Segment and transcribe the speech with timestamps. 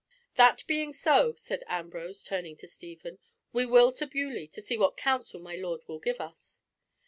[0.35, 3.19] "That being so," said Ambrose turning to Stephen,
[3.53, 6.63] "we will to Beaulieu, and see what counsel my lord will give us."